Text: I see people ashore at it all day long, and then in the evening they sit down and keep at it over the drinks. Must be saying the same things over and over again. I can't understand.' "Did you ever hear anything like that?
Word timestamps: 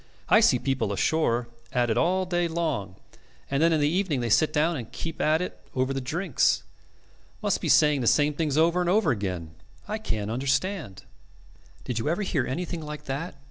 I 0.29 0.39
see 0.39 0.57
people 0.57 0.91
ashore 0.91 1.47
at 1.71 1.91
it 1.91 1.95
all 1.95 2.25
day 2.25 2.47
long, 2.47 2.95
and 3.51 3.61
then 3.61 3.71
in 3.71 3.79
the 3.79 3.87
evening 3.87 4.19
they 4.19 4.31
sit 4.31 4.51
down 4.51 4.75
and 4.75 4.91
keep 4.91 5.21
at 5.21 5.43
it 5.43 5.59
over 5.75 5.93
the 5.93 6.01
drinks. 6.01 6.63
Must 7.43 7.61
be 7.61 7.69
saying 7.69 8.01
the 8.01 8.07
same 8.07 8.33
things 8.33 8.57
over 8.57 8.81
and 8.81 8.89
over 8.89 9.11
again. 9.11 9.51
I 9.87 9.99
can't 9.99 10.31
understand.' 10.31 11.03
"Did 11.83 11.99
you 11.99 12.09
ever 12.09 12.23
hear 12.23 12.47
anything 12.47 12.81
like 12.83 13.03
that? 13.05 13.35